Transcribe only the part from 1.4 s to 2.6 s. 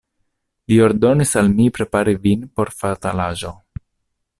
al mi prepari vin